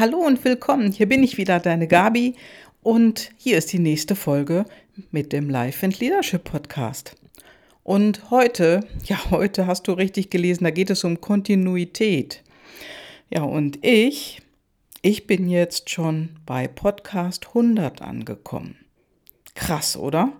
Hallo 0.00 0.16
und 0.16 0.42
willkommen. 0.46 0.92
Hier 0.92 1.06
bin 1.06 1.22
ich 1.22 1.36
wieder, 1.36 1.60
deine 1.60 1.86
Gabi. 1.86 2.34
Und 2.82 3.32
hier 3.36 3.58
ist 3.58 3.70
die 3.70 3.78
nächste 3.78 4.16
Folge 4.16 4.64
mit 5.10 5.30
dem 5.30 5.50
Life 5.50 5.84
and 5.84 6.00
Leadership 6.00 6.44
Podcast. 6.44 7.16
Und 7.82 8.30
heute, 8.30 8.80
ja, 9.04 9.18
heute 9.30 9.66
hast 9.66 9.88
du 9.88 9.92
richtig 9.92 10.30
gelesen, 10.30 10.64
da 10.64 10.70
geht 10.70 10.88
es 10.88 11.04
um 11.04 11.20
Kontinuität. 11.20 12.42
Ja, 13.28 13.42
und 13.42 13.84
ich, 13.84 14.40
ich 15.02 15.26
bin 15.26 15.50
jetzt 15.50 15.90
schon 15.90 16.30
bei 16.46 16.66
Podcast 16.66 17.48
100 17.48 18.00
angekommen. 18.00 18.76
Krass, 19.54 19.98
oder? 19.98 20.32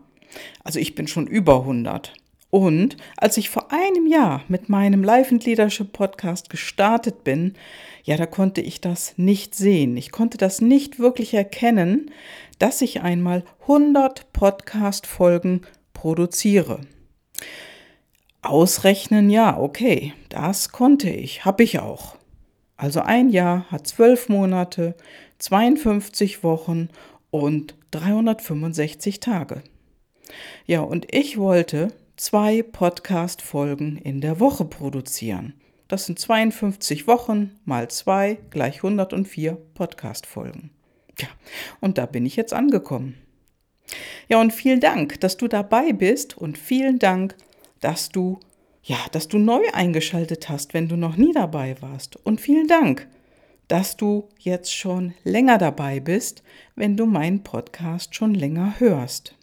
Also 0.64 0.78
ich 0.78 0.94
bin 0.94 1.06
schon 1.06 1.26
über 1.26 1.60
100. 1.60 2.14
Und 2.50 2.96
als 3.16 3.36
ich 3.36 3.48
vor 3.48 3.72
einem 3.72 4.06
Jahr 4.06 4.42
mit 4.48 4.68
meinem 4.68 5.04
Life 5.04 5.32
and 5.32 5.44
Leadership 5.44 5.92
Podcast 5.92 6.50
gestartet 6.50 7.22
bin, 7.22 7.54
ja, 8.02 8.16
da 8.16 8.26
konnte 8.26 8.60
ich 8.60 8.80
das 8.80 9.14
nicht 9.16 9.54
sehen. 9.54 9.96
Ich 9.96 10.10
konnte 10.10 10.36
das 10.36 10.60
nicht 10.60 10.98
wirklich 10.98 11.32
erkennen, 11.34 12.10
dass 12.58 12.82
ich 12.82 13.02
einmal 13.02 13.44
100 13.62 14.32
Podcast-Folgen 14.32 15.62
produziere. 15.94 16.80
Ausrechnen, 18.42 19.30
ja, 19.30 19.56
okay, 19.56 20.14
das 20.28 20.72
konnte 20.72 21.10
ich, 21.10 21.44
habe 21.44 21.62
ich 21.62 21.78
auch. 21.78 22.16
Also 22.76 23.00
ein 23.00 23.28
Jahr 23.28 23.70
hat 23.70 23.86
zwölf 23.86 24.28
Monate, 24.28 24.94
52 25.38 26.42
Wochen 26.42 26.88
und 27.30 27.76
365 27.90 29.20
Tage. 29.20 29.62
Ja, 30.66 30.80
und 30.80 31.14
ich 31.14 31.38
wollte 31.38 31.92
zwei 32.20 32.62
Podcast-Folgen 32.62 33.96
in 33.96 34.20
der 34.20 34.40
Woche 34.40 34.66
produzieren. 34.66 35.54
Das 35.88 36.04
sind 36.04 36.18
52 36.18 37.06
Wochen 37.06 37.58
mal 37.64 37.88
zwei 37.88 38.38
gleich 38.50 38.84
104 38.84 39.56
Podcast-Folgen. 39.72 40.68
Ja, 41.18 41.28
und 41.80 41.96
da 41.96 42.04
bin 42.04 42.26
ich 42.26 42.36
jetzt 42.36 42.52
angekommen. 42.52 43.16
Ja, 44.28 44.38
und 44.38 44.52
vielen 44.52 44.80
Dank, 44.80 45.18
dass 45.20 45.38
du 45.38 45.48
dabei 45.48 45.94
bist 45.94 46.36
und 46.36 46.58
vielen 46.58 46.98
Dank, 46.98 47.36
dass 47.80 48.10
du 48.10 48.38
ja, 48.82 48.98
dass 49.12 49.28
du 49.28 49.38
neu 49.38 49.62
eingeschaltet 49.72 50.50
hast, 50.50 50.74
wenn 50.74 50.88
du 50.88 50.96
noch 50.96 51.16
nie 51.16 51.32
dabei 51.32 51.80
warst. 51.80 52.16
Und 52.16 52.38
vielen 52.38 52.68
Dank, 52.68 53.08
dass 53.66 53.96
du 53.96 54.28
jetzt 54.38 54.74
schon 54.74 55.14
länger 55.24 55.56
dabei 55.56 56.00
bist, 56.00 56.42
wenn 56.76 56.98
du 56.98 57.06
meinen 57.06 57.42
Podcast 57.44 58.14
schon 58.14 58.34
länger 58.34 58.78
hörst. 58.78 59.36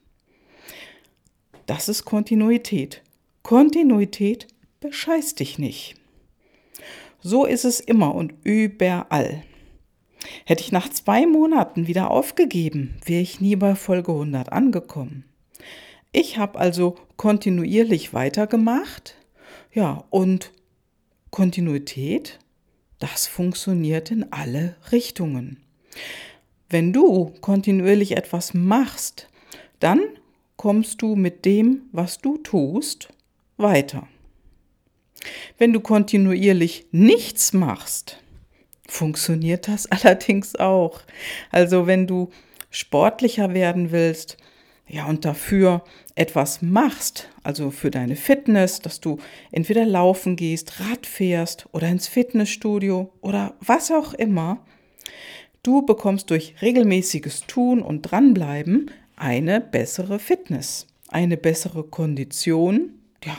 Das 1.68 1.90
ist 1.90 2.06
Kontinuität. 2.06 3.04
Kontinuität 3.44 4.48
bescheißt 4.80 5.40
dich 5.42 5.60
nicht. 5.60 5.96
So 7.20 7.46
ist 7.46 7.66
es 7.66 7.82
immer 7.82 8.16
und 8.16 8.34
überall. 8.44 9.44
Hätte 10.46 10.64
ich 10.64 10.72
nach 10.72 10.90
zwei 10.90 11.26
Monaten 11.26 11.88
wieder 11.88 12.10
aufgegeben, 12.10 12.96
wäre 13.06 13.22
ich 13.22 13.42
nie 13.42 13.58
bei 13.58 13.76
Folge 13.76 14.14
100 14.14 14.52
angekommen. 14.52 15.26
Ich 16.14 16.38
habe 16.38 16.58
also 16.58 16.96
kontinuierlich 17.18 18.14
weitergemacht. 18.14 19.16
Ja, 19.74 20.06
und 20.10 20.54
Kontinuität, 21.32 22.40
das 23.00 23.28
funktioniert 23.28 24.10
in 24.10 24.32
alle 24.32 24.78
Richtungen. 24.94 25.60
Wenn 26.70 26.94
du 26.94 27.34
kontinuierlich 27.42 28.16
etwas 28.16 28.54
machst, 28.54 29.28
dann 29.82 30.00
kommst 30.58 31.02
du 31.02 31.16
mit 31.16 31.46
dem, 31.46 31.84
was 31.92 32.18
du 32.18 32.38
tust, 32.38 33.10
weiter. 33.58 34.08
Wenn 35.58 35.74
du 35.74 35.80
kontinuierlich 35.80 36.88
nichts 36.92 37.54
machst, 37.54 38.22
funktioniert 38.88 39.68
das 39.68 39.86
allerdings 39.92 40.56
auch. 40.56 41.02
Also 41.52 41.88
wenn 41.88 42.08
du 42.08 42.30
sportlicher 42.70 43.54
werden 43.54 43.92
willst, 43.92 44.38
ja, 44.90 45.06
und 45.06 45.26
dafür 45.26 45.84
etwas 46.16 46.62
machst, 46.62 47.28
also 47.44 47.72
für 47.72 47.92
deine 47.92 48.16
Fitness, 48.16 48.80
dass 48.80 49.02
du 49.02 49.18
entweder 49.52 49.86
laufen 49.86 50.38
gehst, 50.38 50.80
Rad 50.80 51.06
fährst 51.06 51.68
oder 51.74 51.90
ins 51.90 52.08
Fitnessstudio 52.08 53.12
oder 53.20 53.56
was 53.60 53.92
auch 53.92 54.14
immer, 54.14 54.66
du 55.62 55.82
bekommst 55.86 56.30
durch 56.30 56.56
regelmäßiges 56.62 57.48
Tun 57.48 57.82
und 57.82 58.04
Dranbleiben 58.04 58.92
eine 59.18 59.60
bessere 59.60 60.20
Fitness, 60.20 60.88
eine 61.10 61.36
bessere 61.36 61.84
Kondition, 61.84 62.92
ja, 63.26 63.38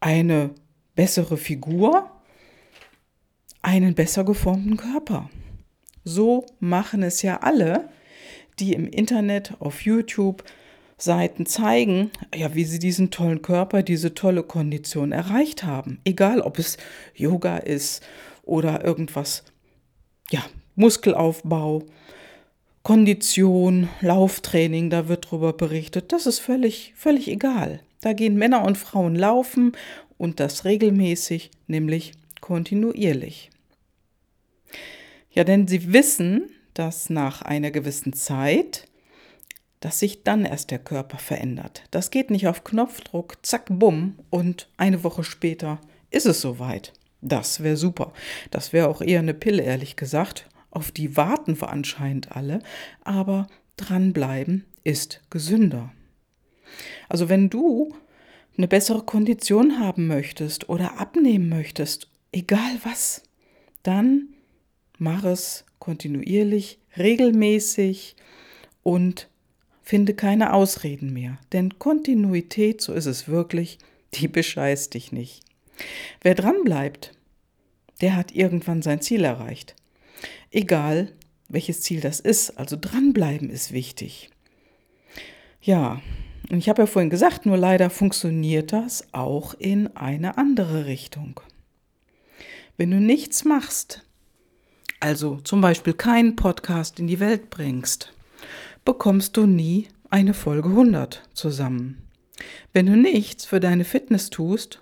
eine 0.00 0.50
bessere 0.94 1.38
Figur, 1.38 2.10
einen 3.62 3.94
besser 3.94 4.24
geformten 4.24 4.76
Körper. 4.76 5.30
So 6.04 6.44
machen 6.60 7.02
es 7.02 7.22
ja 7.22 7.38
alle, 7.38 7.88
die 8.58 8.74
im 8.74 8.86
Internet, 8.86 9.54
auf 9.60 9.80
YouTube 9.82 10.44
Seiten 10.96 11.46
zeigen, 11.46 12.10
ja, 12.34 12.54
wie 12.54 12.64
sie 12.64 12.78
diesen 12.78 13.10
tollen 13.10 13.42
Körper, 13.42 13.82
diese 13.82 14.14
tolle 14.14 14.42
Kondition 14.42 15.12
erreicht 15.12 15.64
haben. 15.64 16.00
Egal, 16.04 16.40
ob 16.40 16.58
es 16.58 16.76
Yoga 17.14 17.56
ist 17.56 18.02
oder 18.42 18.84
irgendwas, 18.84 19.44
ja, 20.30 20.44
Muskelaufbau, 20.76 21.84
Kondition, 22.84 23.88
Lauftraining, 24.02 24.90
da 24.90 25.08
wird 25.08 25.30
drüber 25.30 25.54
berichtet. 25.54 26.12
Das 26.12 26.26
ist 26.26 26.38
völlig, 26.38 26.92
völlig 26.94 27.28
egal. 27.28 27.80
Da 28.02 28.12
gehen 28.12 28.36
Männer 28.36 28.62
und 28.62 28.76
Frauen 28.76 29.16
laufen 29.16 29.72
und 30.18 30.38
das 30.38 30.66
regelmäßig, 30.66 31.50
nämlich 31.66 32.12
kontinuierlich. 32.42 33.48
Ja, 35.30 35.44
denn 35.44 35.66
sie 35.66 35.94
wissen, 35.94 36.50
dass 36.74 37.08
nach 37.08 37.40
einer 37.40 37.70
gewissen 37.70 38.12
Zeit, 38.12 38.86
dass 39.80 39.98
sich 39.98 40.22
dann 40.22 40.44
erst 40.44 40.70
der 40.70 40.78
Körper 40.78 41.16
verändert. 41.16 41.84
Das 41.90 42.10
geht 42.10 42.30
nicht 42.30 42.48
auf 42.48 42.64
Knopfdruck, 42.64 43.38
zack, 43.40 43.64
bumm, 43.70 44.18
und 44.28 44.68
eine 44.76 45.02
Woche 45.04 45.24
später 45.24 45.80
ist 46.10 46.26
es 46.26 46.42
soweit. 46.42 46.92
Das 47.22 47.62
wäre 47.62 47.78
super. 47.78 48.12
Das 48.50 48.74
wäre 48.74 48.88
auch 48.88 49.00
eher 49.00 49.20
eine 49.20 49.32
Pille, 49.32 49.62
ehrlich 49.62 49.96
gesagt 49.96 50.50
auf 50.74 50.90
die 50.92 51.16
warten 51.16 51.60
wir 51.60 51.70
anscheinend 51.70 52.32
alle, 52.32 52.60
aber 53.02 53.46
dranbleiben 53.76 54.64
ist 54.82 55.22
gesünder. 55.30 55.92
Also 57.08 57.28
wenn 57.28 57.50
du 57.50 57.94
eine 58.56 58.68
bessere 58.68 59.02
Kondition 59.02 59.80
haben 59.80 60.06
möchtest 60.06 60.68
oder 60.68 60.98
abnehmen 61.00 61.48
möchtest, 61.48 62.08
egal 62.32 62.78
was, 62.82 63.22
dann 63.82 64.28
mach 64.98 65.24
es 65.24 65.64
kontinuierlich, 65.78 66.78
regelmäßig 66.96 68.16
und 68.82 69.28
finde 69.82 70.14
keine 70.14 70.52
Ausreden 70.52 71.12
mehr. 71.12 71.38
Denn 71.52 71.78
Kontinuität, 71.78 72.80
so 72.80 72.92
ist 72.92 73.06
es 73.06 73.28
wirklich, 73.28 73.78
die 74.14 74.28
bescheißt 74.28 74.94
dich 74.94 75.12
nicht. 75.12 75.42
Wer 76.22 76.34
dranbleibt, 76.34 77.12
der 78.00 78.16
hat 78.16 78.32
irgendwann 78.32 78.82
sein 78.82 79.00
Ziel 79.00 79.24
erreicht. 79.24 79.74
Egal, 80.54 81.10
welches 81.48 81.82
Ziel 81.82 82.00
das 82.00 82.20
ist, 82.20 82.58
also 82.58 82.76
dranbleiben 82.80 83.50
ist 83.50 83.72
wichtig. 83.72 84.30
Ja, 85.60 86.00
und 86.48 86.58
ich 86.58 86.68
habe 86.68 86.82
ja 86.82 86.86
vorhin 86.86 87.10
gesagt, 87.10 87.44
nur 87.44 87.56
leider 87.56 87.90
funktioniert 87.90 88.72
das 88.72 89.04
auch 89.10 89.54
in 89.54 89.96
eine 89.96 90.38
andere 90.38 90.86
Richtung. 90.86 91.40
Wenn 92.76 92.92
du 92.92 93.00
nichts 93.00 93.44
machst, 93.44 94.04
also 95.00 95.40
zum 95.42 95.60
Beispiel 95.60 95.92
keinen 95.92 96.36
Podcast 96.36 97.00
in 97.00 97.08
die 97.08 97.18
Welt 97.18 97.50
bringst, 97.50 98.12
bekommst 98.84 99.36
du 99.36 99.46
nie 99.46 99.88
eine 100.08 100.34
Folge 100.34 100.68
100 100.68 101.28
zusammen. 101.32 102.00
Wenn 102.72 102.86
du 102.86 102.96
nichts 102.96 103.44
für 103.44 103.58
deine 103.58 103.84
Fitness 103.84 104.30
tust, 104.30 104.78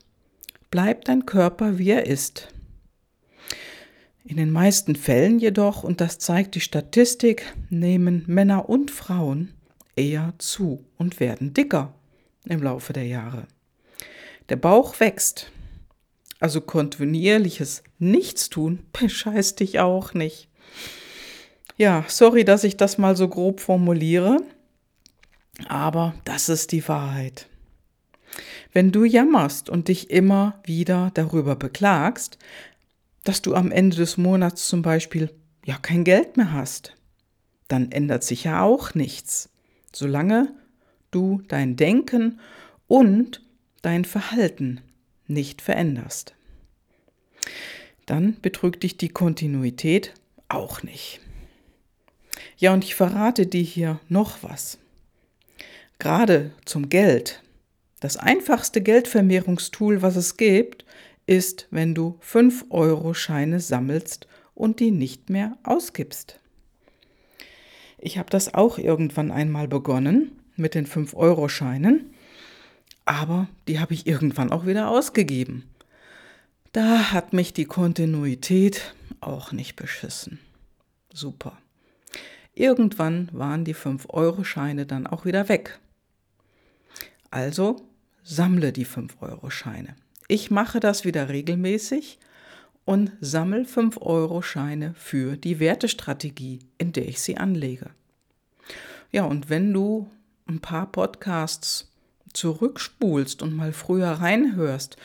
bleibt 0.70 1.08
dein 1.08 1.24
Körper 1.24 1.78
wie 1.78 1.92
er 1.92 2.06
ist. 2.06 2.48
In 4.24 4.36
den 4.36 4.50
meisten 4.50 4.94
Fällen 4.94 5.38
jedoch, 5.38 5.82
und 5.82 6.00
das 6.00 6.18
zeigt 6.18 6.54
die 6.54 6.60
Statistik, 6.60 7.52
nehmen 7.70 8.22
Männer 8.26 8.68
und 8.68 8.90
Frauen 8.90 9.52
eher 9.96 10.34
zu 10.38 10.84
und 10.96 11.18
werden 11.20 11.54
dicker 11.54 11.94
im 12.44 12.62
Laufe 12.62 12.92
der 12.92 13.06
Jahre. 13.06 13.46
Der 14.48 14.56
Bauch 14.56 15.00
wächst. 15.00 15.50
Also 16.40 16.60
kontinuierliches 16.60 17.82
Nichtstun 17.98 18.80
bescheißt 18.92 19.60
dich 19.60 19.80
auch 19.80 20.14
nicht. 20.14 20.48
Ja, 21.76 22.04
sorry, 22.08 22.44
dass 22.44 22.64
ich 22.64 22.76
das 22.76 22.98
mal 22.98 23.16
so 23.16 23.28
grob 23.28 23.60
formuliere, 23.60 24.38
aber 25.68 26.14
das 26.24 26.48
ist 26.48 26.72
die 26.72 26.86
Wahrheit. 26.86 27.48
Wenn 28.72 28.92
du 28.92 29.04
jammerst 29.04 29.68
und 29.68 29.88
dich 29.88 30.10
immer 30.10 30.60
wieder 30.64 31.10
darüber 31.14 31.56
beklagst, 31.56 32.38
dass 33.24 33.42
du 33.42 33.54
am 33.54 33.70
Ende 33.70 33.96
des 33.96 34.16
Monats 34.16 34.68
zum 34.68 34.82
Beispiel 34.82 35.30
ja 35.64 35.76
kein 35.78 36.04
Geld 36.04 36.36
mehr 36.36 36.52
hast, 36.52 36.94
dann 37.68 37.92
ändert 37.92 38.24
sich 38.24 38.44
ja 38.44 38.62
auch 38.62 38.94
nichts, 38.94 39.48
solange 39.92 40.52
du 41.10 41.42
dein 41.48 41.76
Denken 41.76 42.40
und 42.86 43.42
dein 43.82 44.04
Verhalten 44.04 44.80
nicht 45.26 45.62
veränderst. 45.62 46.34
Dann 48.06 48.36
betrügt 48.40 48.82
dich 48.82 48.96
die 48.96 49.08
Kontinuität 49.08 50.14
auch 50.48 50.82
nicht. 50.82 51.20
Ja, 52.56 52.72
und 52.72 52.84
ich 52.84 52.94
verrate 52.94 53.46
dir 53.46 53.62
hier 53.62 54.00
noch 54.08 54.42
was. 54.42 54.78
Gerade 55.98 56.52
zum 56.64 56.88
Geld. 56.88 57.42
Das 58.00 58.16
einfachste 58.16 58.82
Geldvermehrungstool, 58.82 60.02
was 60.02 60.16
es 60.16 60.36
gibt, 60.36 60.84
ist, 61.26 61.68
wenn 61.70 61.94
du 61.94 62.18
5-Euro-Scheine 62.22 63.60
sammelst 63.60 64.26
und 64.54 64.80
die 64.80 64.90
nicht 64.90 65.30
mehr 65.30 65.56
ausgibst. 65.62 66.38
Ich 67.98 68.18
habe 68.18 68.30
das 68.30 68.52
auch 68.54 68.78
irgendwann 68.78 69.30
einmal 69.30 69.68
begonnen 69.68 70.32
mit 70.56 70.74
den 70.74 70.86
5-Euro-Scheinen, 70.86 72.12
aber 73.04 73.48
die 73.68 73.78
habe 73.78 73.94
ich 73.94 74.06
irgendwann 74.06 74.50
auch 74.50 74.66
wieder 74.66 74.88
ausgegeben. 74.88 75.68
Da 76.72 77.12
hat 77.12 77.32
mich 77.32 77.52
die 77.52 77.66
Kontinuität 77.66 78.94
auch 79.20 79.52
nicht 79.52 79.76
beschissen. 79.76 80.40
Super. 81.12 81.58
Irgendwann 82.54 83.28
waren 83.32 83.64
die 83.64 83.74
5-Euro-Scheine 83.74 84.86
dann 84.86 85.06
auch 85.06 85.24
wieder 85.24 85.48
weg. 85.48 85.78
Also 87.30 87.76
sammle 88.22 88.72
die 88.72 88.86
5-Euro-Scheine. 88.86 89.96
Ich 90.28 90.50
mache 90.50 90.80
das 90.80 91.04
wieder 91.04 91.28
regelmäßig 91.28 92.18
und 92.84 93.12
sammle 93.20 93.62
5-Euro-Scheine 93.62 94.94
für 94.94 95.36
die 95.36 95.60
Wertestrategie, 95.60 96.60
in 96.78 96.92
der 96.92 97.08
ich 97.08 97.20
sie 97.20 97.36
anlege. 97.36 97.90
Ja, 99.10 99.24
und 99.24 99.50
wenn 99.50 99.72
du 99.72 100.10
ein 100.46 100.60
paar 100.60 100.90
Podcasts 100.90 101.90
zurückspulst 102.32 103.42
und 103.42 103.54
mal 103.54 103.72
früher 103.72 104.08
reinhörst, 104.08 104.96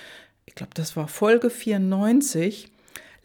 ich 0.46 0.56
glaube, 0.56 0.72
das 0.74 0.96
war 0.96 1.08
Folge 1.08 1.50
94, 1.50 2.72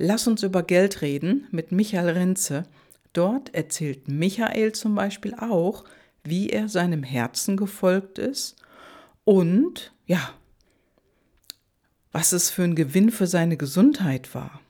Lass 0.05 0.27
uns 0.27 0.43
über 0.43 0.65
Geld 0.65 1.01
reden 1.01 1.47
mit 1.53 1.71
Michael 1.71 2.09
Renze. 2.11 2.65
Dort 3.13 3.55
erzählt 3.55 4.09
Michael 4.09 4.73
zum 4.73 4.97
Beispiel 4.97 5.35
auch, 5.35 5.85
wie 6.25 6.51
er 6.51 6.69
seinem 6.69 7.05
Herzen 7.05 7.57
gefolgt 7.57 8.19
ist 8.19 8.57
und 9.25 9.93
ja, 10.07 10.31
was 12.13 12.33
es 12.33 12.51
für 12.51 12.63
ein 12.63 12.75
Gewinn 12.75 13.11
für 13.11 13.27
seine 13.27 13.57
Gesundheit 13.57 14.35
war. 14.35 14.61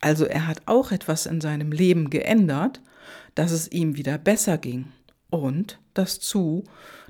Also 0.00 0.26
er 0.26 0.46
hat 0.46 0.62
auch 0.66 0.92
etwas 0.92 1.26
in 1.26 1.40
seinem 1.40 1.72
Leben 1.72 2.10
geändert, 2.10 2.80
dass 3.34 3.50
es 3.50 3.70
ihm 3.72 3.96
wieder 3.96 4.18
besser 4.18 4.58
ging. 4.58 4.92
Und 5.30 5.78
das 5.94 6.20
zu, 6.20 6.64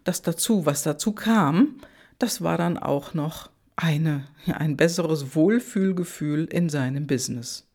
das 0.04 0.22
dazu, 0.22 0.66
was 0.66 0.82
dazu 0.82 1.12
kam, 1.12 1.80
das 2.18 2.42
war 2.42 2.56
dann 2.56 2.78
auch 2.78 3.12
noch 3.12 3.50
eine, 3.74 4.26
ein 4.46 4.76
besseres 4.76 5.34
Wohlfühlgefühl 5.34 6.44
in 6.44 6.68
seinem 6.68 7.06
Business. 7.06 7.66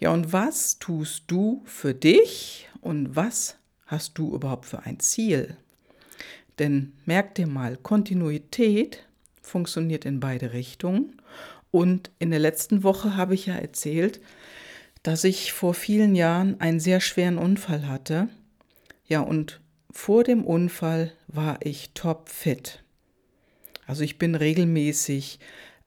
Ja, 0.00 0.12
und 0.12 0.32
was 0.32 0.78
tust 0.78 1.24
du 1.28 1.62
für 1.64 1.94
dich 1.94 2.68
und 2.80 3.16
was 3.16 3.56
hast 3.86 4.18
du 4.18 4.34
überhaupt 4.34 4.66
für 4.66 4.80
ein 4.80 5.00
Ziel? 5.00 5.56
Denn 6.58 6.92
merk 7.06 7.34
dir 7.36 7.46
mal, 7.46 7.76
Kontinuität 7.76 9.03
funktioniert 9.44 10.04
in 10.04 10.20
beide 10.20 10.52
Richtungen. 10.52 11.20
Und 11.70 12.10
in 12.18 12.30
der 12.30 12.40
letzten 12.40 12.82
Woche 12.82 13.16
habe 13.16 13.34
ich 13.34 13.46
ja 13.46 13.54
erzählt, 13.54 14.20
dass 15.02 15.24
ich 15.24 15.52
vor 15.52 15.74
vielen 15.74 16.14
Jahren 16.14 16.60
einen 16.60 16.80
sehr 16.80 17.00
schweren 17.00 17.38
Unfall 17.38 17.86
hatte. 17.86 18.28
Ja, 19.06 19.20
und 19.20 19.60
vor 19.90 20.24
dem 20.24 20.44
Unfall 20.44 21.12
war 21.28 21.58
ich 21.62 21.92
topfit. 21.94 22.82
Also 23.86 24.02
ich 24.02 24.18
bin 24.18 24.34
regelmäßig 24.34 25.38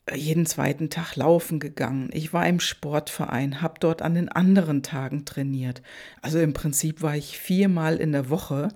äh, 0.06 0.16
jeden 0.16 0.46
zweiten 0.46 0.90
Tag 0.90 1.16
laufen 1.16 1.60
gegangen. 1.60 2.10
Ich 2.14 2.32
war 2.32 2.48
im 2.48 2.60
Sportverein, 2.60 3.62
habe 3.62 3.80
dort 3.80 4.02
an 4.02 4.14
den 4.14 4.30
anderen 4.30 4.84
Tagen 4.84 5.26
trainiert. 5.26 5.82
Also 6.22 6.40
im 6.40 6.54
Prinzip 6.54 7.02
war 7.02 7.16
ich 7.16 7.38
viermal 7.38 7.98
in 7.98 8.12
der 8.12 8.30
Woche 8.30 8.70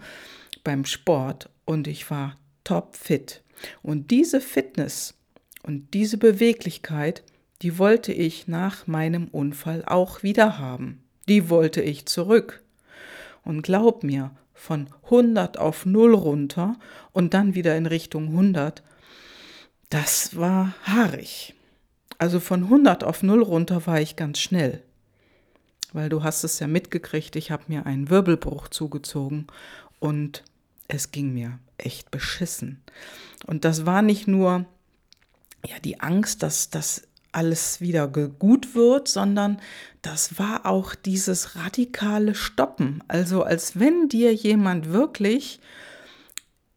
beim 0.63 0.86
Sport 0.86 1.50
und 1.66 1.88
ich 1.88 2.10
war 2.10 2.38
topfit. 2.63 3.44
Und 3.81 4.12
diese 4.12 4.42
Fitness 4.42 5.16
und 5.63 5.94
diese 5.94 6.18
Beweglichkeit, 6.18 7.24
die 7.62 7.78
wollte 7.78 8.12
ich 8.12 8.48
nach 8.48 8.88
meinem 8.88 9.28
Unfall 9.28 9.84
auch 9.86 10.24
wieder 10.24 10.58
haben. 10.58 11.04
Die 11.28 11.50
wollte 11.50 11.81
ich 11.81 12.06
zurück. 12.06 12.63
Und 13.44 13.62
glaub 13.62 14.04
mir, 14.04 14.31
von 14.54 14.90
100 15.06 15.58
auf 15.58 15.86
0 15.88 16.13
runter 16.13 16.75
und 17.13 17.34
dann 17.34 17.56
wieder 17.56 17.75
in 17.75 17.88
Richtung 17.88 18.28
100, 18.28 18.84
das 19.90 20.36
war 20.36 20.75
haarig. 20.84 21.56
Also 22.19 22.40
von 22.40 22.66
100 22.66 23.04
auf 23.04 23.24
0 23.24 23.42
runter 23.42 23.88
war 23.88 24.00
ich 24.00 24.16
ganz 24.16 24.40
schnell. 24.40 24.84
Weil 25.94 26.10
du 26.10 26.24
hast 26.24 26.44
es 26.44 26.60
ja 26.60 26.68
mitgekriegt, 26.68 27.36
ich 27.36 27.50
habe 27.50 27.64
mir 27.68 27.88
einen 27.88 28.12
Wirbelbruch 28.12 28.68
zugezogen 28.68 29.48
und 30.00 30.44
es 30.94 31.12
ging 31.12 31.34
mir 31.34 31.60
echt 31.78 32.12
beschissen. 32.12 32.82
Und 33.48 33.66
das 33.66 33.86
war 33.86 34.02
nicht 34.02 34.28
nur 34.28 34.66
ja 35.66 35.80
die 35.80 36.00
Angst, 36.00 36.44
dass 36.44 36.70
das 36.70 37.04
alles 37.32 37.80
wieder 37.80 38.08
gut 38.08 38.76
wird, 38.76 39.08
sondern 39.08 39.62
das 40.02 40.38
war 40.38 40.66
auch 40.66 40.96
dieses 40.96 41.56
radikale 41.56 42.36
Stoppen. 42.36 43.04
Also 43.08 43.44
als 43.44 43.80
wenn 43.80 44.10
dir 44.10 44.34
jemand 44.34 44.92
wirklich 44.92 45.60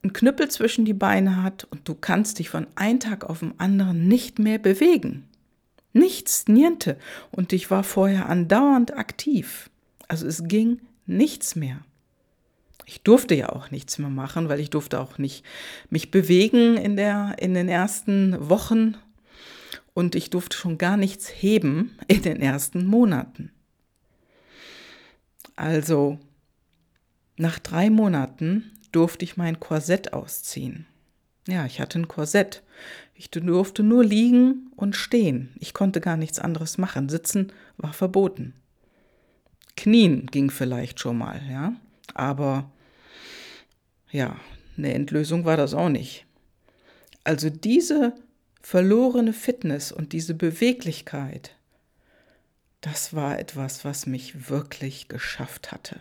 einen 0.02 0.12
Knüppel 0.12 0.48
zwischen 0.48 0.84
die 0.84 0.94
Beine 0.94 1.42
hat 1.42 1.64
und 1.64 1.88
du 1.88 1.94
kannst 1.94 2.38
dich 2.38 2.50
von 2.50 2.66
einem 2.76 3.00
Tag 3.00 3.24
auf 3.24 3.40
den 3.40 3.58
anderen 3.58 4.06
nicht 4.06 4.38
mehr 4.38 4.58
bewegen. 4.58 5.24
Nichts, 5.92 6.46
niente. 6.46 6.98
Und 7.30 7.52
ich 7.52 7.70
war 7.70 7.82
vorher 7.82 8.28
andauernd 8.28 8.96
aktiv. 8.96 9.70
Also 10.06 10.26
es 10.26 10.44
ging 10.44 10.80
nichts 11.06 11.56
mehr. 11.56 11.80
Ich 12.86 13.02
durfte 13.02 13.34
ja 13.34 13.50
auch 13.50 13.70
nichts 13.70 13.98
mehr 13.98 14.10
machen, 14.10 14.48
weil 14.48 14.60
ich 14.60 14.70
durfte 14.70 15.00
auch 15.00 15.18
nicht 15.18 15.44
mich 15.90 16.10
bewegen 16.10 16.76
in, 16.76 16.96
der, 16.96 17.36
in 17.38 17.54
den 17.54 17.68
ersten 17.68 18.48
Wochen 18.48 18.96
und 19.94 20.14
ich 20.14 20.30
durfte 20.30 20.56
schon 20.56 20.76
gar 20.76 20.96
nichts 20.96 21.28
heben 21.28 21.96
in 22.08 22.22
den 22.22 22.40
ersten 22.40 22.84
Monaten. 22.86 23.52
Also 25.56 26.18
nach 27.36 27.58
drei 27.58 27.90
Monaten 27.90 28.72
durfte 28.92 29.24
ich 29.24 29.36
mein 29.36 29.60
Korsett 29.60 30.12
ausziehen. 30.12 30.86
Ja, 31.46 31.66
ich 31.66 31.80
hatte 31.80 31.98
ein 31.98 32.08
Korsett. 32.08 32.62
Ich 33.14 33.30
durfte 33.30 33.82
nur 33.82 34.04
liegen 34.04 34.70
und 34.76 34.96
stehen. 34.96 35.54
Ich 35.60 35.74
konnte 35.74 36.00
gar 36.00 36.16
nichts 36.16 36.38
anderes 36.38 36.78
machen. 36.78 37.08
Sitzen 37.08 37.52
war 37.76 37.92
verboten. 37.92 38.54
Knien 39.76 40.26
ging 40.26 40.50
vielleicht 40.50 41.00
schon 41.00 41.18
mal, 41.18 41.40
ja. 41.50 41.74
Aber 42.14 42.70
ja, 44.14 44.36
eine 44.78 44.94
Endlösung 44.94 45.44
war 45.44 45.56
das 45.56 45.74
auch 45.74 45.88
nicht. 45.88 46.24
Also 47.24 47.50
diese 47.50 48.14
verlorene 48.62 49.32
Fitness 49.32 49.90
und 49.90 50.12
diese 50.12 50.34
Beweglichkeit, 50.34 51.56
das 52.80 53.12
war 53.12 53.40
etwas, 53.40 53.84
was 53.84 54.06
mich 54.06 54.48
wirklich 54.48 55.08
geschafft 55.08 55.72
hatte. 55.72 55.98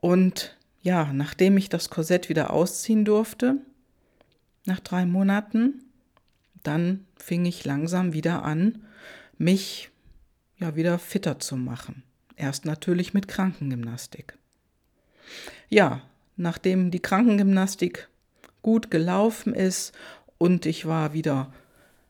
Und 0.00 0.56
ja, 0.80 1.12
nachdem 1.12 1.56
ich 1.56 1.70
das 1.70 1.90
Korsett 1.90 2.28
wieder 2.28 2.52
ausziehen 2.52 3.04
durfte, 3.04 3.56
nach 4.64 4.78
drei 4.78 5.06
Monaten, 5.06 5.82
dann 6.62 7.04
fing 7.16 7.44
ich 7.46 7.64
langsam 7.64 8.12
wieder 8.12 8.44
an, 8.44 8.84
mich 9.38 9.90
ja 10.58 10.76
wieder 10.76 11.00
fitter 11.00 11.40
zu 11.40 11.56
machen. 11.56 12.04
Erst 12.36 12.64
natürlich 12.64 13.12
mit 13.12 13.26
Krankengymnastik. 13.26 14.38
Ja, 15.68 16.02
nachdem 16.36 16.90
die 16.90 17.00
Krankengymnastik 17.00 18.08
gut 18.62 18.90
gelaufen 18.90 19.54
ist 19.54 19.92
und 20.38 20.66
ich 20.66 20.86
war 20.86 21.12
wieder 21.12 21.52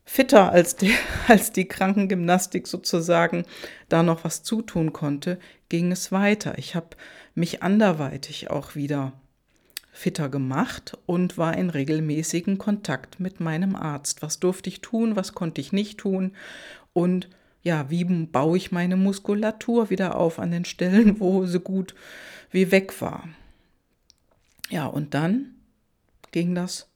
fitter 0.05 0.53
als 0.53 0.77
die, 0.77 0.95
als 1.29 1.53
die 1.53 1.67
Krankengymnastik 1.67 2.67
sozusagen 2.67 3.45
da 3.89 4.03
noch 4.03 4.25
was 4.25 4.43
zutun 4.43 4.93
konnte, 4.93 5.39
ging 5.69 5.93
es 5.93 6.13
weiter. 6.13 6.59
Ich 6.59 6.75
habe 6.75 6.97
mich 7.35 7.63
anderweitig 7.63 8.51
auch 8.51 8.75
wieder 8.75 9.13
fitter 9.93 10.29
gemacht 10.29 10.97
und 11.07 11.39
war 11.39 11.57
in 11.57 11.71
regelmäßigen 11.71 12.59
Kontakt 12.59 13.19
mit 13.19 13.41
meinem 13.41 13.75
Arzt. 13.75 14.23
Was 14.23 14.39
durfte 14.41 14.69
ich 14.69 14.83
tun, 14.83 15.17
was 15.17 15.33
konnte 15.33 15.61
ich 15.61 15.73
nicht 15.73 15.99
tun 15.99 16.33
und 16.93 17.29
ja, 17.63 17.91
wie 17.91 18.05
baue 18.05 18.57
ich 18.57 18.71
meine 18.71 18.97
Muskulatur 18.97 19.91
wieder 19.91 20.17
auf 20.17 20.39
an 20.39 20.53
den 20.53 20.65
Stellen, 20.65 21.19
wo 21.21 21.47
sie 21.47 21.61
gut 21.61 21.95
wie 22.51 22.71
weg 22.71 23.01
war. 23.01 23.29
Ja, 24.69 24.87
und 24.87 25.15
dann 25.15 25.55
ging 26.33 26.55
das 26.55 26.89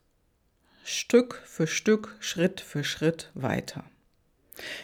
Stück 0.84 1.42
für 1.44 1.66
Stück, 1.66 2.16
Schritt 2.20 2.60
für 2.60 2.84
Schritt 2.84 3.30
weiter. 3.34 3.84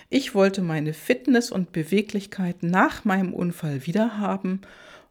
Ich 0.09 0.35
wollte 0.35 0.63
meine 0.63 0.95
Fitness 0.95 1.51
und 1.51 1.73
Beweglichkeit 1.73 2.63
nach 2.63 3.05
meinem 3.05 3.35
Unfall 3.35 3.87
wiederhaben 3.87 4.63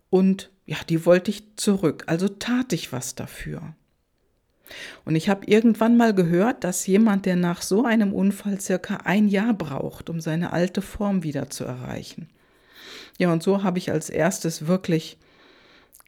und 0.09 0.49
ja, 0.65 0.77
die 0.89 1.05
wollte 1.05 1.31
ich 1.31 1.55
zurück, 1.57 2.03
also 2.07 2.27
tat 2.27 2.73
ich 2.73 2.91
was 2.91 3.15
dafür. 3.15 3.75
Und 5.03 5.15
ich 5.15 5.29
habe 5.29 5.45
irgendwann 5.45 5.95
mal 5.95 6.13
gehört, 6.15 6.63
dass 6.63 6.87
jemand, 6.87 7.27
der 7.27 7.35
nach 7.35 7.61
so 7.61 7.85
einem 7.85 8.13
Unfall 8.13 8.59
circa 8.59 8.97
ein 9.03 9.27
Jahr 9.27 9.53
braucht, 9.53 10.09
um 10.09 10.19
seine 10.19 10.53
alte 10.53 10.81
Form 10.81 11.21
wieder 11.21 11.51
zu 11.51 11.65
erreichen. 11.65 12.29
Ja, 13.19 13.31
und 13.31 13.43
so 13.43 13.63
habe 13.63 13.77
ich 13.77 13.91
als 13.91 14.09
erstes 14.09 14.65
wirklich 14.65 15.17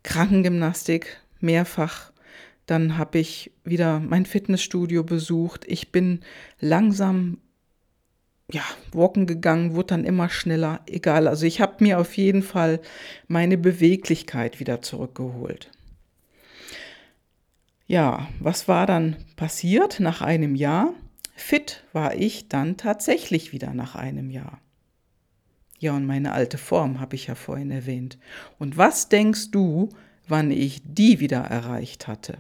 Krankengymnastik 0.03 1.21
mehrfach. 1.39 2.12
Dann 2.65 2.98
habe 2.98 3.20
ich 3.20 3.51
wieder 3.63 4.00
mein 4.00 4.25
Fitnessstudio 4.25 5.03
besucht. 5.03 5.65
Ich 5.67 5.91
bin 5.91 6.22
langsam 6.60 7.39
ja, 8.51 8.63
walken 8.91 9.27
gegangen, 9.27 9.75
wurde 9.75 9.88
dann 9.88 10.06
immer 10.06 10.29
schneller, 10.29 10.82
egal. 10.88 11.27
Also 11.27 11.46
ich 11.46 11.60
habe 11.60 11.84
mir 11.84 12.00
auf 12.00 12.15
jeden 12.15 12.44
Fall 12.44 12.79
meine 13.27 13.58
Beweglichkeit 13.58 14.60
wieder 14.60 14.82
zurückgeholt. 14.82 15.70
Ja, 17.88 18.27
was 18.39 18.67
war 18.67 18.86
dann 18.86 19.17
passiert 19.36 20.00
nach 20.00 20.22
einem 20.22 20.56
Jahr? 20.56 20.94
Fit 21.36 21.84
war 21.94 22.15
ich 22.15 22.50
dann 22.50 22.77
tatsächlich 22.77 23.51
wieder 23.51 23.74
nach 23.74 23.96
einem 23.96 24.29
Jahr. 24.29 24.60
Ja, 25.79 25.96
und 25.96 26.06
meine 26.06 26.32
alte 26.32 26.58
Form 26.58 27.00
habe 27.00 27.15
ich 27.15 27.27
ja 27.27 27.36
vorhin 27.36 27.70
erwähnt. 27.70 28.17
Und 28.58 28.77
was 28.77 29.10
denkst 29.10 29.51
du, 29.51 29.89
wann 30.27 30.51
ich 30.51 30.81
die 30.84 31.19
wieder 31.19 31.39
erreicht 31.39 32.07
hatte? 32.07 32.38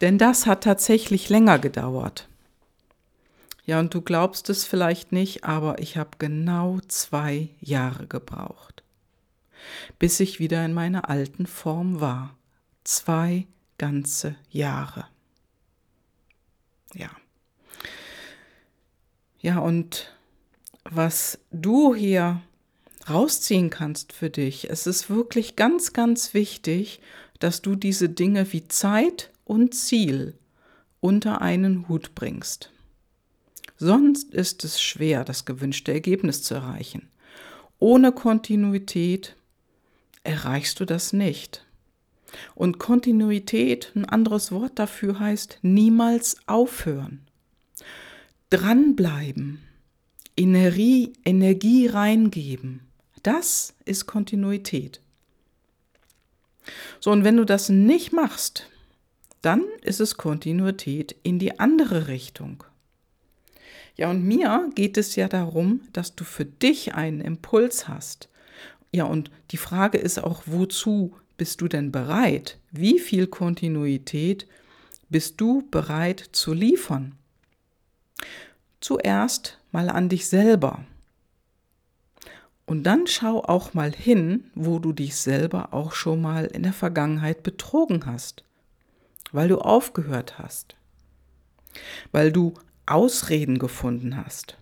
Denn 0.00 0.18
das 0.18 0.46
hat 0.46 0.64
tatsächlich 0.64 1.28
länger 1.28 1.58
gedauert. 1.58 2.28
Ja, 3.66 3.80
und 3.80 3.92
du 3.92 4.00
glaubst 4.00 4.48
es 4.48 4.64
vielleicht 4.64 5.12
nicht, 5.12 5.44
aber 5.44 5.78
ich 5.78 5.98
habe 5.98 6.12
genau 6.18 6.78
zwei 6.88 7.50
Jahre 7.60 8.06
gebraucht, 8.06 8.82
bis 9.98 10.20
ich 10.20 10.38
wieder 10.38 10.64
in 10.64 10.72
meiner 10.72 11.10
alten 11.10 11.46
Form 11.46 12.00
war. 12.00 12.34
Zwei 12.84 13.46
ganze 13.76 14.36
Jahre. 14.50 15.06
Ja. 16.94 17.10
Ja, 19.40 19.58
und 19.58 20.16
was 20.84 21.38
du 21.50 21.94
hier 21.94 22.40
rausziehen 23.10 23.70
kannst 23.70 24.12
für 24.12 24.30
dich, 24.30 24.70
es 24.70 24.86
ist 24.86 25.10
wirklich 25.10 25.56
ganz, 25.56 25.92
ganz 25.92 26.34
wichtig, 26.34 27.00
dass 27.38 27.62
du 27.62 27.74
diese 27.74 28.08
Dinge 28.08 28.52
wie 28.52 28.68
Zeit 28.68 29.30
und 29.44 29.74
Ziel 29.74 30.34
unter 31.00 31.40
einen 31.40 31.88
Hut 31.88 32.14
bringst. 32.14 32.70
Sonst 33.76 34.34
ist 34.34 34.64
es 34.64 34.82
schwer, 34.82 35.24
das 35.24 35.44
gewünschte 35.44 35.92
Ergebnis 35.92 36.42
zu 36.42 36.54
erreichen. 36.54 37.08
Ohne 37.78 38.10
Kontinuität 38.10 39.36
erreichst 40.24 40.80
du 40.80 40.84
das 40.84 41.12
nicht. 41.12 41.64
Und 42.54 42.78
Kontinuität, 42.78 43.92
ein 43.94 44.04
anderes 44.04 44.50
Wort 44.50 44.78
dafür 44.78 45.20
heißt 45.20 45.60
niemals 45.62 46.36
aufhören. 46.46 47.20
Dranbleiben, 48.50 49.60
Energie, 50.36 51.12
Energie 51.24 51.86
reingeben, 51.86 52.87
das 53.28 53.74
ist 53.84 54.06
Kontinuität. 54.06 55.02
So, 56.98 57.10
und 57.10 57.24
wenn 57.24 57.36
du 57.36 57.44
das 57.44 57.68
nicht 57.68 58.10
machst, 58.10 58.70
dann 59.42 59.64
ist 59.82 60.00
es 60.00 60.16
Kontinuität 60.16 61.14
in 61.24 61.38
die 61.38 61.60
andere 61.60 62.08
Richtung. 62.08 62.64
Ja, 63.96 64.08
und 64.08 64.24
mir 64.24 64.70
geht 64.74 64.96
es 64.96 65.14
ja 65.14 65.28
darum, 65.28 65.82
dass 65.92 66.14
du 66.14 66.24
für 66.24 66.46
dich 66.46 66.94
einen 66.94 67.20
Impuls 67.20 67.86
hast. 67.86 68.30
Ja, 68.92 69.04
und 69.04 69.30
die 69.50 69.58
Frage 69.58 69.98
ist 69.98 70.24
auch, 70.24 70.44
wozu 70.46 71.14
bist 71.36 71.60
du 71.60 71.68
denn 71.68 71.92
bereit? 71.92 72.58
Wie 72.70 72.98
viel 72.98 73.26
Kontinuität 73.26 74.46
bist 75.10 75.38
du 75.38 75.68
bereit 75.70 76.30
zu 76.32 76.54
liefern? 76.54 77.14
Zuerst 78.80 79.58
mal 79.70 79.90
an 79.90 80.08
dich 80.08 80.28
selber. 80.28 80.86
Und 82.68 82.82
dann 82.82 83.06
schau 83.06 83.42
auch 83.42 83.72
mal 83.72 83.92
hin, 83.92 84.44
wo 84.54 84.78
du 84.78 84.92
dich 84.92 85.16
selber 85.16 85.72
auch 85.72 85.92
schon 85.92 86.20
mal 86.20 86.44
in 86.44 86.64
der 86.64 86.74
Vergangenheit 86.74 87.42
betrogen 87.42 88.04
hast, 88.04 88.44
weil 89.32 89.48
du 89.48 89.56
aufgehört 89.58 90.38
hast, 90.38 90.76
weil 92.12 92.30
du 92.30 92.52
Ausreden 92.84 93.58
gefunden 93.58 94.18
hast. 94.18 94.58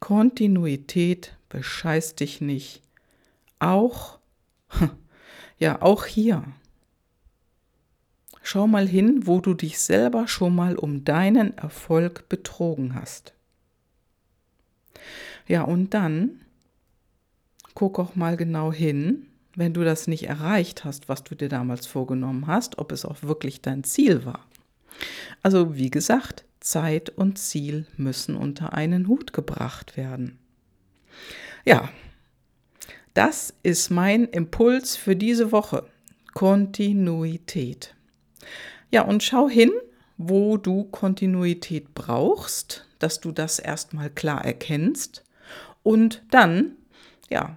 Kontinuität 0.00 1.36
bescheißt 1.50 2.20
dich 2.20 2.40
nicht, 2.40 2.80
auch 3.58 4.18
ja, 5.58 5.82
auch 5.82 6.06
hier. 6.06 6.42
Schau 8.42 8.66
mal 8.66 8.88
hin, 8.88 9.26
wo 9.26 9.42
du 9.42 9.52
dich 9.52 9.78
selber 9.78 10.26
schon 10.26 10.54
mal 10.54 10.74
um 10.74 11.04
deinen 11.04 11.54
Erfolg 11.58 12.30
betrogen 12.30 12.94
hast. 12.94 13.34
Ja, 15.46 15.64
und 15.64 15.92
dann 15.92 16.40
guck 17.78 18.00
auch 18.00 18.16
mal 18.16 18.36
genau 18.36 18.72
hin, 18.72 19.28
wenn 19.54 19.72
du 19.72 19.84
das 19.84 20.08
nicht 20.08 20.24
erreicht 20.24 20.84
hast, 20.84 21.08
was 21.08 21.22
du 21.22 21.36
dir 21.36 21.48
damals 21.48 21.86
vorgenommen 21.86 22.48
hast, 22.48 22.78
ob 22.78 22.90
es 22.90 23.04
auch 23.04 23.22
wirklich 23.22 23.62
dein 23.62 23.84
Ziel 23.84 24.24
war. 24.24 24.44
Also 25.44 25.76
wie 25.76 25.88
gesagt, 25.88 26.44
Zeit 26.58 27.08
und 27.10 27.38
Ziel 27.38 27.86
müssen 27.96 28.34
unter 28.34 28.72
einen 28.72 29.06
Hut 29.06 29.32
gebracht 29.32 29.96
werden. 29.96 30.40
Ja, 31.64 31.88
das 33.14 33.54
ist 33.62 33.90
mein 33.90 34.24
Impuls 34.24 34.96
für 34.96 35.14
diese 35.14 35.52
Woche. 35.52 35.86
Kontinuität. 36.34 37.94
Ja, 38.90 39.02
und 39.02 39.22
schau 39.22 39.48
hin, 39.48 39.70
wo 40.16 40.56
du 40.56 40.82
Kontinuität 40.82 41.94
brauchst, 41.94 42.88
dass 42.98 43.20
du 43.20 43.30
das 43.30 43.60
erstmal 43.60 44.10
klar 44.10 44.44
erkennst. 44.44 45.22
Und 45.84 46.24
dann, 46.32 46.72
ja, 47.30 47.56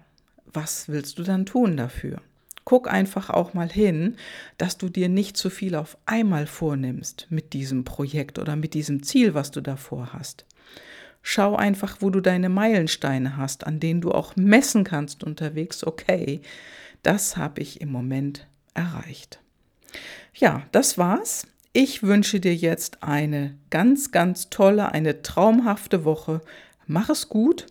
was 0.53 0.88
willst 0.89 1.20
du 1.20 1.24
dann 1.24 1.46
tun 1.46 1.77
dafür? 1.77 2.22
Guck 2.63 2.91
einfach 2.91 3.29
auch 3.29 3.53
mal 3.53 3.70
hin, 3.70 4.17
dass 4.58 4.77
du 4.77 4.89
dir 4.89 5.10
nicht 5.10 5.36
zu 5.36 5.50
viel 5.50 5.75
auf 5.75 5.98
einmal 6.05 6.46
vornimmst 6.46 7.27
mit 7.29 7.53
diesem 7.53 7.84
Projekt 7.84 8.38
oder 8.39 8.55
mit 8.55 8.74
diesem 8.74 9.03
Ziel, 9.03 9.34
was 9.34 9.51
du 9.51 9.62
davor 9.62 10.13
hast. 10.13 10.46
Schau 11.24 11.55
einfach, 11.55 11.98
wo 12.00 12.10
du 12.10 12.20
deine 12.20 12.50
Meilensteine 12.50 13.38
hast, 13.38 13.65
an 13.65 13.79
denen 13.79 14.01
du 14.01 14.12
auch 14.12 14.36
messen 14.36 14.84
kannst 14.84 15.24
unterwegs, 15.24 15.86
okay, 15.86 16.41
das 17.03 17.38
habe 17.38 17.62
ich 17.62 17.81
im 17.81 17.91
Moment 17.91 18.48
erreicht. 18.74 19.39
Ja, 20.34 20.63
das 20.72 20.98
war's. 20.98 21.48
Ich 21.74 22.03
wünsche 22.03 22.39
dir 22.39 22.55
jetzt 22.55 23.03
eine 23.03 23.58
ganz, 23.70 24.12
ganz 24.12 24.50
tolle, 24.50 24.91
eine 24.91 25.22
traumhafte 25.22 26.03
Woche. 26.05 26.41
Mach 26.86 27.10
es 27.10 27.29
gut. 27.29 27.67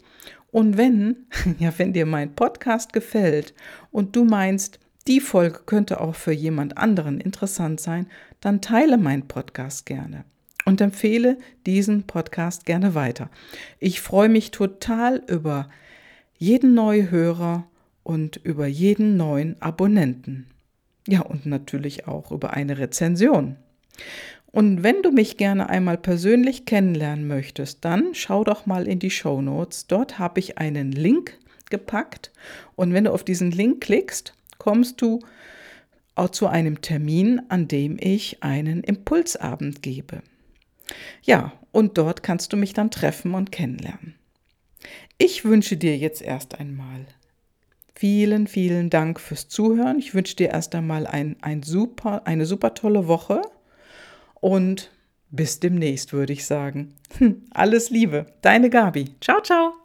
Und 0.53 0.77
wenn, 0.77 1.27
ja, 1.59 1.73
wenn 1.79 1.93
dir 1.93 2.07
mein 2.07 2.35
Podcast 2.35 2.93
gefällt 2.93 3.55
und 3.91 4.17
du 4.17 4.25
meinst, 4.25 4.79
die 5.07 5.21
Folge 5.21 5.61
könnte 5.67 6.01
auch 6.01 6.15
für 6.15 6.33
jemand 6.33 6.77
anderen 6.77 7.21
interessant 7.21 7.81
sein, 7.81 8.07
dann 8.41 8.61
teile 8.61 8.99
meinen 8.99 9.27
Podcast 9.27 9.87
gerne 9.87 10.25
und 10.65 10.81
empfehle 10.81 11.39
diesen 11.67 12.05
Podcast 12.05 12.67
gerne 12.67 12.95
weiter. 12.95 13.31
Ich 13.79 14.01
freue 14.01 14.29
mich 14.29 14.51
total 14.51 15.23
über 15.27 15.69
jeden 16.37 16.75
neuen 16.75 17.11
Hörer 17.11 17.67
und 18.03 18.37
über 18.37 18.67
jeden 18.67 19.17
neuen 19.17 19.61
Abonnenten. 19.61 20.47
Ja, 21.07 21.23
und 21.23 21.47
natürlich 21.47 22.07
auch 22.07 22.31
über 22.31 22.53
eine 22.53 22.79
Rezension. 22.79 23.57
Und 24.53 24.83
wenn 24.83 25.03
du 25.03 25.13
mich 25.13 25.37
gerne 25.37 25.69
einmal 25.69 25.97
persönlich 25.97 26.65
kennenlernen 26.65 27.27
möchtest, 27.29 27.85
dann 27.85 28.15
schau 28.15 28.43
doch 28.43 28.67
mal 28.67 28.89
in 28.89 28.99
die 28.99 29.11
Show 29.11 29.41
Notes. 29.41 29.87
Dort 29.87 30.19
habe 30.19 30.41
ich 30.41 30.59
einen 30.59 30.91
Link 30.91 31.39
gepackt. 31.71 32.33
Und 32.75 32.93
wenn 32.93 33.05
du 33.05 33.13
auf 33.13 33.23
diesen 33.23 33.53
Link 33.53 33.81
klickst, 33.81 34.35
kommst 34.59 35.01
du 35.03 35.21
auch 36.17 36.31
zu 36.31 36.49
einem 36.49 36.81
Termin, 36.81 37.41
an 37.49 37.69
dem 37.69 37.97
ich 38.01 38.43
einen 38.43 38.83
Impulsabend 38.83 39.83
gebe. 39.83 40.23
Ja, 41.23 41.53
und 41.71 41.97
dort 41.97 42.25
kannst 42.25 42.53
du 42.53 42.57
mich 42.57 42.75
dann 42.75 42.91
treffen 42.91 43.35
und 43.35 43.53
kennenlernen. 43.53 44.17
Ich 45.19 45.45
wünsche 45.45 45.77
dir 45.77 45.97
jetzt 45.97 46.23
erst 46.23 46.59
einmal 46.59 47.07
vielen, 47.95 48.49
vielen 48.49 48.91
Dank 48.91 49.21
fürs 49.21 49.49
Zuhören. 49.49 49.99
Ich 49.99 50.15
wünsche 50.15 50.35
dir 50.35 50.49
erst 50.49 50.75
einmal 50.75 51.07
ein, 51.07 51.37
ein 51.43 51.63
super, 51.63 52.27
eine 52.27 52.47
super 52.47 52.75
tolle 52.75 53.07
Woche 53.07 53.43
und 54.41 54.91
bis 55.31 55.61
demnächst, 55.61 56.13
würde 56.13 56.33
ich 56.33 56.47
sagen. 56.47 56.95
Hm, 57.19 57.45
alles 57.51 57.91
Liebe, 57.91 58.27
deine 58.43 58.71
Gabi. 58.71 59.15
Ciao, 59.21 59.41
ciao. 59.41 59.80